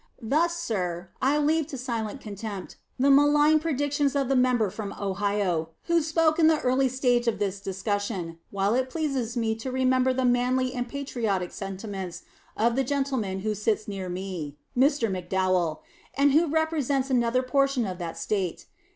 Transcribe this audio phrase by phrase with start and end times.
[0.19, 5.73] Thus, sir, I leave to silent contempt the malign predictions of the member from Ohio,
[5.83, 10.11] who spoke in the early stage of this discussion, while it pleases me to remember
[10.11, 12.23] the manly and patriotic sentiments
[12.57, 15.07] of the gentleman who sits near me [Mr.
[15.07, 15.81] McDowell],
[16.15, 18.65] and who represents another portion of that State.